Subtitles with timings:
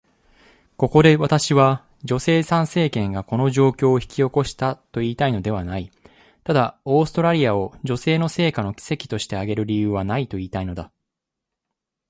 [0.77, 5.91] ここで私は、女性参政権がこの状況を引き起こしたと言いたいのではない。
[6.43, 10.91] ただ、オーストラリアを女性の成果の奇跡として挙げる理由はないと言いたいのだ。